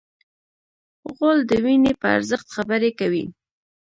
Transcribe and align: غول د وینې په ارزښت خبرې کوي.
غول 1.13 1.39
د 1.49 1.51
وینې 1.63 1.91
په 2.01 2.07
ارزښت 2.17 2.47
خبرې 2.55 2.91
کوي. 2.99 3.25